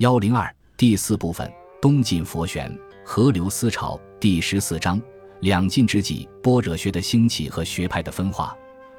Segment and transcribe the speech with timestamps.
[0.00, 4.00] 幺零二第四部分：东晋佛玄，河流思潮。
[4.18, 4.98] 第十四章：
[5.40, 8.56] 两晋之际，般若学的兴起和学派的分化。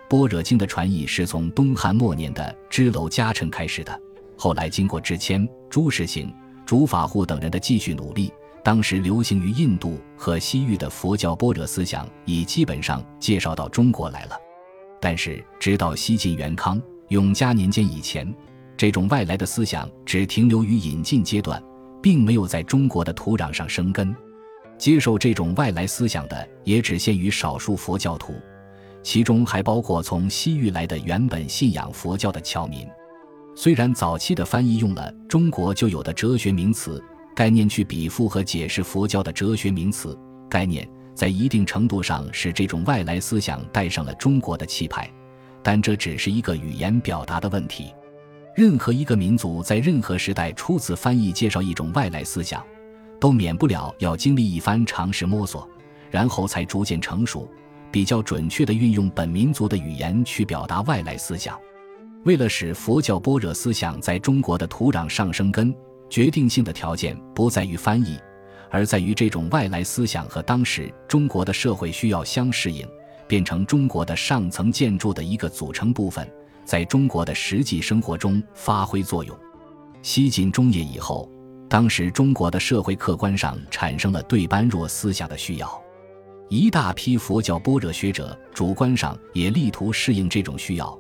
[0.08, 4.00] 般若经的传译是从东汉末年的支娄迦谶开始的，
[4.38, 6.32] 后来经过智谦、朱士行、
[6.68, 8.32] 竺法护等人的继续努力，
[8.64, 14.40] 当时流行于印度和西域的佛教般若思想已基本上介绍到中国来了。
[15.00, 18.32] 但是，直到西晋元康、永嘉年间以前。
[18.82, 21.62] 这种外来的思想只停留于引进阶段，
[22.02, 24.12] 并没有在中国的土壤上生根。
[24.76, 28.34] 接受这种外来思想的也只限于少数佛教徒，
[29.04, 32.88] 其中还包括从西域来的原本信仰佛教的侨民。
[33.56, 37.00] 虽然早期的翻译用了中国就有的哲学名词
[37.36, 40.18] 概念去比附和解释佛教的哲学名词
[40.50, 45.08] 概念，在一定程度上使这种外来思想带上了中国的气派，
[45.62, 47.94] 但这只是一个语言表达的问题。
[48.54, 52.62] 任何一个民族在任何时代初次翻译介绍一种外来思想，
[53.20, 55.68] 都免不了要经历一番尝试摸索，
[56.10, 57.50] 然后才逐渐成熟，
[57.92, 61.58] 比较准确地运用本民族的语言去表达外来思想。
[62.26, 65.74] 为了使佛教般若思想在中国的土壤上生根，
[66.10, 68.20] 决定性的条件不在于翻译，
[68.70, 72.86] 而在于这种外来思想和当时中国的社会需要相适应，
[73.30, 76.30] 变成中国的上层建筑的一个组成部分。
[76.64, 79.38] 在中国的实际生活中发挥作用。
[80.02, 81.30] 西晋中叶以后，
[81.70, 85.82] 当时中国的社会客观上产生了对般若思想的需要，
[86.50, 90.98] 一大批佛教般若学者主观上也力图适应这种需要。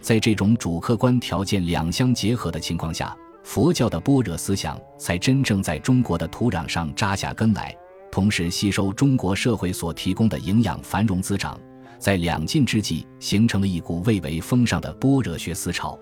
[0.00, 7.74] 在这种主客观条件两相结合的情况下，佛教的般若思想才真正在中国的土壤上扎下根来，
[8.12, 11.58] 同时吸收中国社会所提供的营养，繁荣滋长。
[12.04, 15.98] 在两晋之际，形成了一股蔚为风尚的般若学思潮。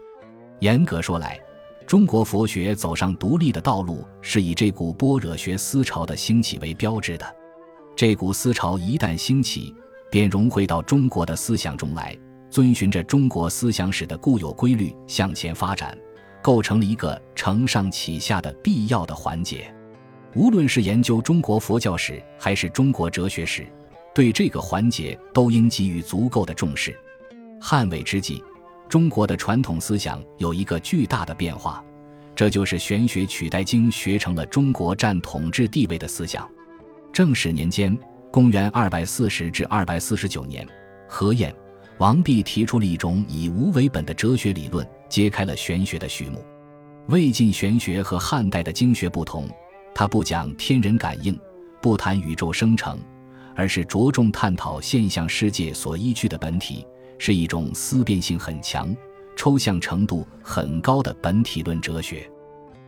[0.58, 1.40] 严格说来，
[1.86, 7.36] 中国佛学走上独立的道路，是以这股般若学思潮的兴起为标志的。
[7.94, 9.72] 这股思潮一旦兴起，
[10.10, 12.18] 便融汇到中国的思想中来，
[12.50, 15.96] 遵循着中国思想史的固有规律向前发展，
[16.42, 19.72] 构成了一个承上启下的必要的环节。
[20.34, 23.64] 无论是研究中国佛教史，还是中国哲学史。
[24.14, 26.98] 对这个环节都应给予足够的重视。
[27.60, 28.42] 汉魏之际，
[28.88, 31.82] 中国的传统思想有一个巨大的变化，
[32.34, 36.48] 这就是玄学取代经学成了中国占统治地位的思想。
[37.12, 37.96] 正始年间
[38.30, 40.66] （公元240至249年），
[41.08, 41.54] 何晏、
[41.98, 46.44] 王弼提出了一种以无为本的哲学理论，揭开了玄学的序幕。
[47.08, 49.48] 魏晋玄学和汉代的经学不同，
[49.94, 51.38] 它不讲天人感应，
[51.80, 52.98] 不谈宇宙生成。
[53.54, 56.86] 而是着重探讨现象世界所依据的本体，
[57.18, 58.94] 是一种思辨性很强、
[59.36, 62.28] 抽象程度很高的本体论哲学。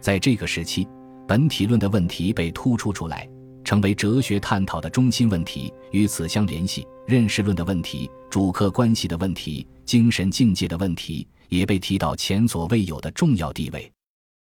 [0.00, 0.86] 在这个时期，
[1.26, 3.28] 本体论的问题被突出出来，
[3.64, 5.72] 成为哲学探讨的中心问题。
[5.92, 13.90] 与此相联系，认识论的问题、主客关系的问题、精神境界的问题，也被提到前所未有的重要地位。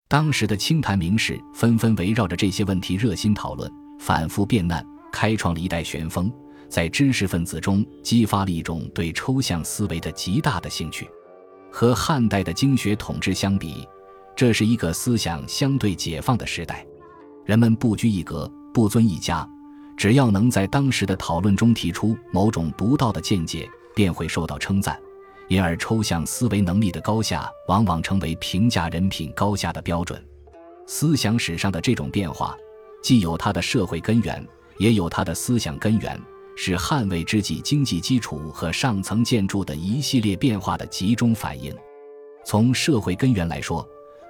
[0.08, 4.84] 当时的清谈名士纷纷围绕着这些问题热心讨论，反复辩难。
[5.12, 6.32] 开创了一代旋风，
[6.68, 11.08] 在知识分子中激发了一种对抽象思维的极大的兴趣。
[11.70, 13.86] 和汉代的经学统治相比，
[14.34, 16.84] 这是一个思想相对解放的时代。
[17.44, 19.48] 人们不拘一格，不尊一家，
[19.96, 25.00] 只要能在当时的讨论中提出某种独到的见解，便会受到称赞。
[25.48, 30.24] 因而，抽象思维能力的高下，往往成为评价人品高下的标准。
[30.86, 32.56] 思想史上的这种变化，
[33.02, 34.46] 既有它的社会根源。
[34.80, 36.18] 也有它的思想根源，
[36.56, 41.76] 是汉魏之际经济基础和上层建筑的一系列变化的集中反映。
[42.46, 43.86] 从社会根源来说，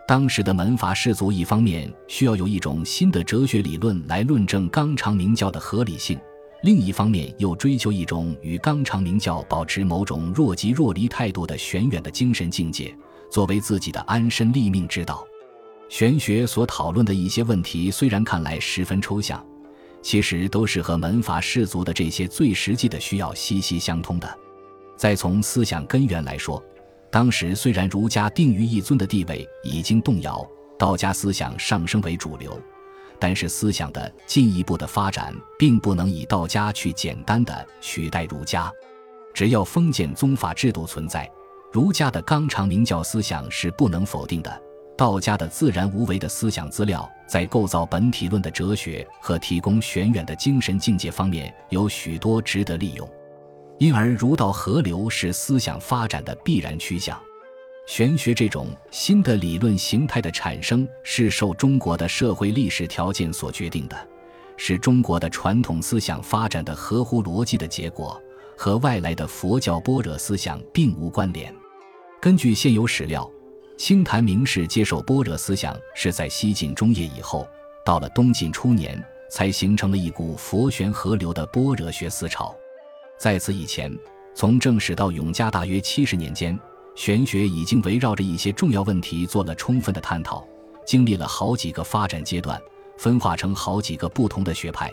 [0.09, 6.19] 当时的门阀士族一方面需要有一种新的哲学理论来论证纲常名教的合理性，
[6.65, 12.93] 另一方面又追求一种与纲常名教保持某种若即若离态度的玄远的精神境界，
[13.31, 15.25] 作为自己的安身立命之道。
[15.89, 19.41] 玄学所讨论的一些问题，虽然看来十分抽象。
[20.03, 24.39] 其实都是和门阀士族的这些最实际的需要息息相通的。
[24.97, 26.63] 再从思想根源来说，
[27.11, 30.47] 当时虽然儒家定于一尊的地位已经动摇，
[30.79, 32.61] 道家思想上升为主流，
[33.19, 38.73] 但是思想的进一步的发展并不能以道家去简单的取代儒家。
[39.33, 41.31] 只要封建宗法制度存在，
[41.73, 44.63] 儒家的纲常名教思想是不能否定的。
[44.97, 53.09] 道家的自然无为的思想资料，在构造本体论的哲学和提供玄远的精神境界方面，有许多值得利用。
[53.78, 57.16] 因而，儒道合流是思想发展的必然趋向。
[57.86, 63.97] 玄学这种新的理论形态的产生是受中国的社会历史条件所决定的，
[64.56, 68.21] 是中国的传统思想发展的合乎逻辑的结果，
[68.56, 71.54] 和外来的佛教般若思想并无关联。
[72.21, 73.30] 根据现有史料，
[73.80, 77.48] 清潭名士接受般若思想是在西晋中叶以后，
[77.82, 82.54] 到了东晋初年才形成了一股佛玄合流的般若学思潮。
[83.18, 83.91] 在此以前，
[84.34, 86.56] 从正史到永嘉大约七十年间。
[86.94, 90.47] 玄学已经围绕着一些重要问题做了充分的探讨，
[90.84, 92.60] 经历了好几个发展阶段，
[92.98, 94.92] 分化成好几个不同的学派，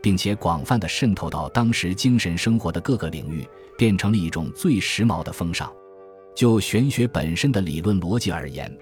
[0.00, 3.44] 并且广泛的渗透到当时精神生活的各个领域，
[3.76, 5.68] 变成了一种最时髦的风尚。
[6.38, 8.72] 就玄学本身的理论逻辑而言，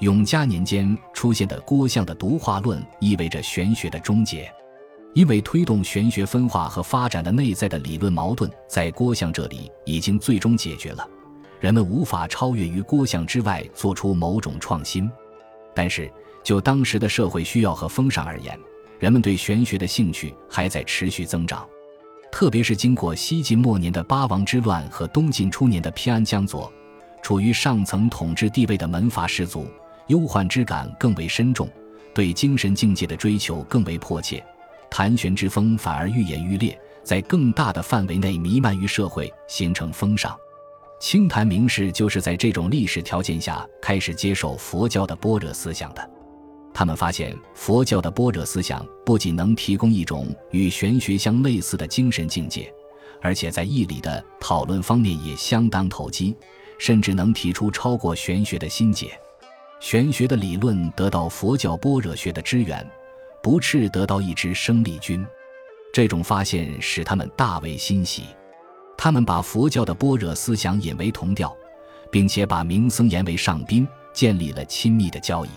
[0.00, 4.52] 永嘉年间出现的郭象的独化论意味着玄学的终结，
[5.12, 11.08] 因为推动玄学分化和发展的内在的理论矛盾，在郭象这里已经最终解决了。
[11.60, 15.08] 人们无法超越于郭象之外做出某种创新，
[15.72, 16.10] 但是
[16.42, 18.58] 就当时的社会需要和风尚而言，
[18.98, 21.64] 人们对玄学的兴趣还在持续增长。
[22.32, 26.72] 特别是经过西晋末年的八王之乱和东晋初年的偏安江左，
[27.24, 29.66] 处于上层统治地位的门阀士族，
[30.08, 31.66] 忧患之感更为深重，
[32.12, 34.44] 对精神境界的追求更为迫切，
[34.90, 40.36] 谈玄之风反而愈演愈烈，在更大的范围内弥漫于社会，形成风尚。
[41.00, 46.10] 清谈名士就是在这种历史条件下开始接受佛教的般若思想的。
[46.74, 52.70] 他们发现，佛教的般若思想不仅能提供一种与玄学相类似的精神境界，
[53.22, 56.36] 而且在义理的讨论方面也相当投机，
[56.84, 59.18] 甚至能提出超过玄学的新解。
[59.80, 62.86] 玄学的理论得到佛教般若学的支援，
[63.42, 65.26] 不啻得到一支生力军。
[65.94, 68.24] 这种发现使他们大为欣喜。
[68.98, 71.56] 他们把佛教的般若思想引为同调，
[72.10, 75.48] 并且把明僧言为上宾，建立了亲密的交易。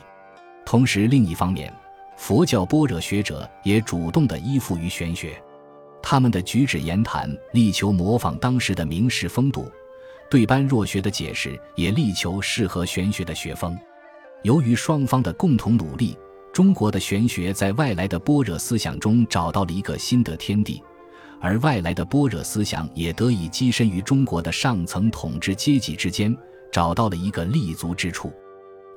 [0.66, 1.74] 同时，另一方面，
[2.16, 5.38] 佛教般若学者也主动地依附于玄学，
[6.02, 9.70] 他们的举止言谈力求模仿当时的名士风度，
[10.30, 13.78] 对般若学的解释也力求适合玄学的学风。
[14.44, 16.18] 由于双方的共同努力，
[16.54, 20.82] 中国的玄学在外来的般若思想中找到了一个新的天地。
[21.40, 26.36] 而外来的般若思想也得以跻身于中国的上层统治阶级之间，
[26.72, 28.34] 找到了一个立足之处。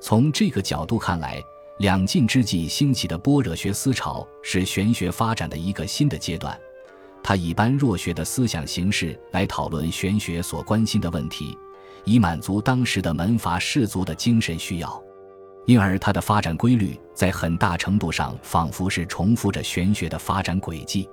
[0.01, 1.39] 从这个角度看来，
[1.77, 6.59] 两晋之际兴起的般若学思潮是玄学发展的一个新的阶段。
[7.23, 11.57] 他以般若学的思想形式来讨论玄学所关心的问题，
[12.03, 15.03] 以满足当时的门阀士族的精神需要。
[15.67, 21.07] 因而，它的发展规律在很大程度上仿佛是重复着玄学的发展轨迹。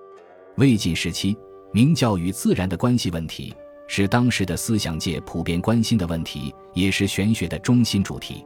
[0.56, 1.36] 魏晋时期，
[1.70, 3.54] 明教与自然的关系问题
[3.86, 8.36] 是当时的思想界普遍关心的问题，也是玄学的中心主题。《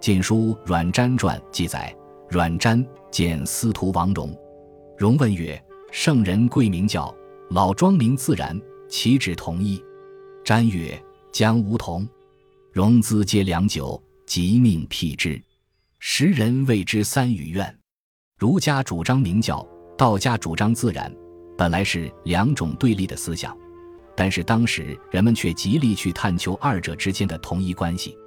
[0.00, 1.94] 晋书·阮瞻传》记载：
[2.30, 4.34] 阮瞻见司徒王戎，
[4.96, 5.62] 戎问曰
[5.96, 7.14] ：“圣人贵名教，
[7.50, 9.80] 老庄明自然，岂止同一？”
[10.44, 11.00] 瞻曰
[11.30, 12.04] ：“将无同。”
[12.74, 15.40] 戎自嗟良久，即命辟之。
[16.00, 17.78] 时人谓之三语愿。
[18.36, 19.64] 儒家主张明教，
[19.96, 21.14] 道家主张自然。
[21.56, 23.56] 本来是两种对立的思想，
[24.16, 28.18] 但是当时人们却极力去探求二者之间的同一关系。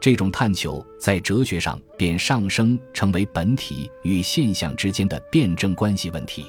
[0.00, 6.46] 这种探求在哲学上便上升成为本体与现象之间的辩证关系问题。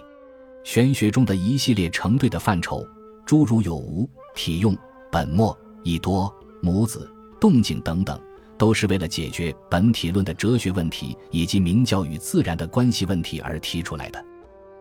[0.63, 2.85] 玄学中的一系列成对的范畴，
[3.25, 4.77] 诸如有无、体用、
[5.11, 8.19] 本末、义多、母子、动静等等，
[8.57, 14.23] 都是为了解决本体论的哲学问题以及明教与自然的关系问题而提出来的。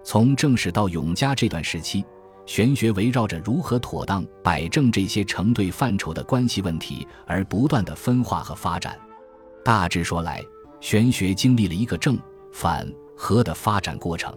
[0.04, 2.04] 从正史到永嘉这段时期，
[2.44, 8.98] 玄学围绕着如何妥当摆正这些成对范畴的关系问题而不断的分化和发展。
[9.64, 10.42] 大致说来，
[10.80, 12.18] 玄学经历了一个正
[12.52, 14.36] 反合的发展过程。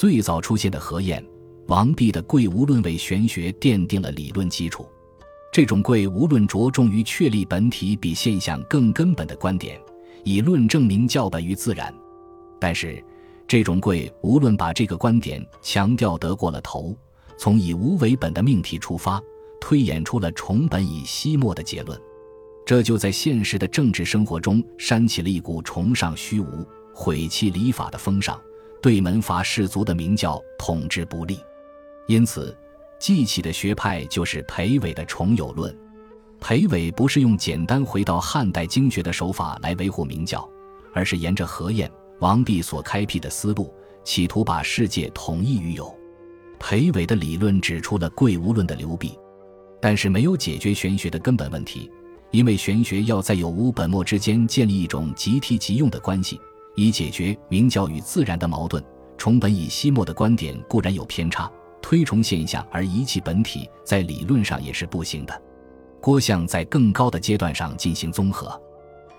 [0.00, 1.22] 最早出现的何晏、
[1.66, 4.88] 王弼的贵无论为玄学奠定了理论基础。
[5.52, 9.78] 这种贵无论着重于确立本体比现象更根本的观点，
[10.24, 11.94] 以论证明教本于自然。
[12.58, 13.04] 但是。
[13.46, 16.96] 这种贵无论把这个观点强调得过了头，
[17.36, 19.20] 从以无为本的命题出发，
[19.60, 22.00] 推演出了崇本以息末的结论，
[22.64, 26.64] 这就在现实的政治生活中煽起了一股崇尚虚无、
[26.94, 28.40] 毁弃礼法的风尚，
[28.82, 31.38] 对门阀士族的明教统治不利。
[32.06, 32.56] 因此，
[32.98, 35.76] 继起的学派就是裴伟的重有论。
[36.40, 40.48] 裴伟不是用简单回到汉代经学的手法来维护明教，
[40.94, 41.90] 而是沿着何晏。
[42.20, 43.72] 王弼所开辟的思路，
[44.04, 45.94] 企图把世界统一于有。
[46.58, 49.18] 裴伟的理论指出了贵无论的流弊，
[49.80, 51.90] 但是没有解决玄学的根本问题，
[52.30, 56.38] 因为玄学要在有无本末之间建立一种即替即用的关系，
[56.74, 58.82] 以解决明教与自然的矛盾。
[59.16, 61.50] 崇本以西末的观点固然有偏差，
[61.82, 65.42] 推崇现象而遗弃本体，在理论上也是不行的。
[66.00, 68.58] 郭象在更高的阶段上进行综合，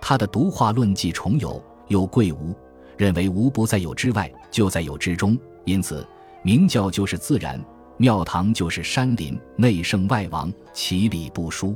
[0.02, 2.56] 他的独化论既重有又贵无，
[2.98, 5.38] 认为无不在有之外，就在有之中。
[5.66, 6.04] 因此，
[6.44, 7.64] 明教就是自然，
[7.98, 11.76] 庙堂就是山林，内圣外王，其理不疏。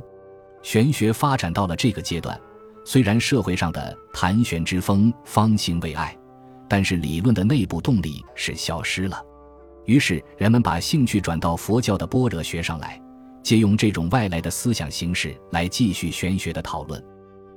[0.62, 2.36] 玄学发展到了这个阶段，
[2.86, 6.16] 虽然社会上的谈玄之风方兴未艾。
[6.68, 9.22] 但是理论的内部动力是消失了，
[9.84, 13.00] 于是人们把兴趣转到佛教的般若学上来，
[13.40, 17.00] 借用这种外来的思想形式来继续玄学的讨论。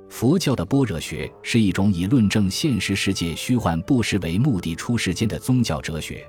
[0.08, 6.24] 佛教的般若学是一种以论证现实世界虚幻不实为目的出世间的宗教哲学，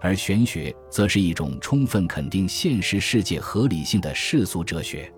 [0.00, 5.12] 而玄学则是一种充分肯定现实世界合理性的世俗哲学。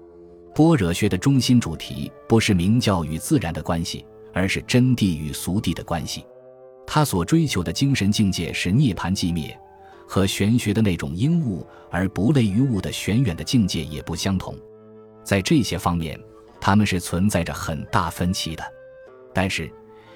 [0.54, 6.24] 般若学的中心主题不是明教与自然的关系，而是真谛与俗谛的关系。
[6.86, 9.58] 他所追求的精神境界是涅槃寂灭，
[10.06, 14.56] 和玄学的那种应物而不类于物的玄远的境界也不相同。
[15.24, 16.20] 在这些方面，
[16.60, 18.62] 他们是存在着很大分歧的。
[19.34, 19.68] 但是，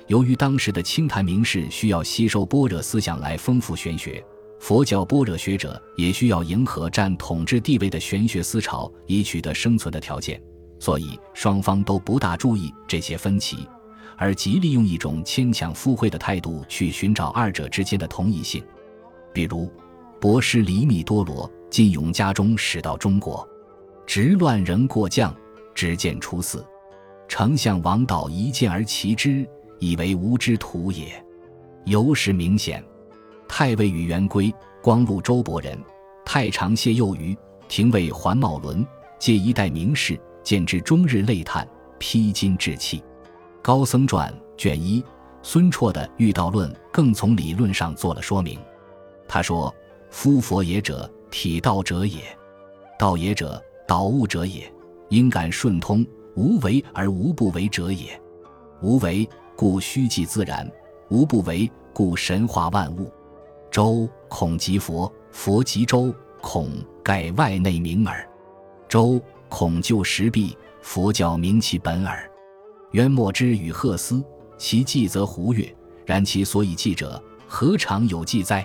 [0.07, 4.25] 由于当时的清谈名士需要吸收般若思想来丰富玄学，
[4.61, 10.41] 佛教般若学者也需要迎合占统治地位的玄学思潮以取得生存的条件，
[10.79, 13.69] 所以双方都不大注意这些分歧。
[14.17, 18.61] 而极力用一种牵强附会的态度去寻找二者之间的同一性，
[19.33, 19.71] 比如
[20.21, 23.49] 博士黎密多罗进永嘉中使到中国，
[24.05, 25.33] 执乱仍过将，
[25.73, 26.67] 只见出寺，
[27.29, 29.49] 丞相王导一见而奇之，
[29.79, 31.25] 以为无之徒也。
[31.85, 32.85] 由是明显，
[33.49, 35.77] 太尉宇元圭，光禄周伯人，
[36.25, 37.37] 太常谢幼余，
[37.67, 38.87] 廷尉桓茂伦，
[39.19, 41.67] 皆一代名士，见之终日泪叹，
[41.99, 43.03] 披荆致气。
[43.63, 45.03] 高僧传卷一，
[45.43, 48.59] 孙绰的《遇道论》更从理论上做了说明。
[49.27, 49.75] 他说
[50.11, 52.21] ：“夫佛也者，体道者也；
[52.99, 54.71] 道也者，导物者也。
[55.09, 58.21] 应感顺通，无为而无不为者也。
[58.83, 60.65] 无为，故虚寂自然；
[61.09, 63.11] 无不为，故神化万物。
[63.71, 66.71] 周孔即佛，佛即周孔，
[67.03, 68.29] 盖外内名耳。
[68.89, 72.31] 周孔就实弊，佛教名其本耳。”
[72.93, 74.25] 渊墨之与赫斯，
[74.57, 75.71] 其记则胡越，
[76.07, 78.65] 然其所以记者，何尝有记哉？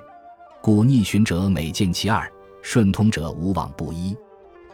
[0.62, 2.32] 故逆循者每见其二，
[2.62, 4.16] 顺通者无往不一。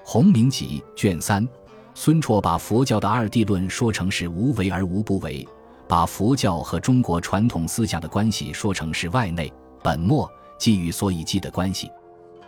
[0.04, 1.48] 洪明集卷三，
[1.96, 5.48] 孙绰把佛教的二谛论说成是无为而无不为，
[5.88, 9.52] 把佛教和中国传统思想的关系说成是外内
[9.84, 11.90] 本末即与所以记的关系。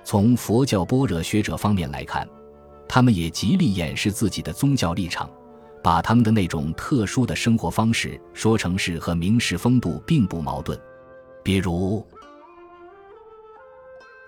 [0.03, 2.27] 从佛教般若学者方面来看，
[2.87, 5.29] 他们也极力掩饰自己的宗教立场。
[5.83, 10.79] 把他们的那种特殊的生活方式说成是和明士风度并不矛盾，
[11.41, 12.05] 比如，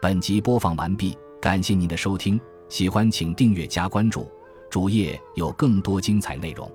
[0.02, 4.28] 本集播放完毕，感谢您的收听，喜欢请订阅加关注，
[4.68, 6.68] 主页有更多精彩内容。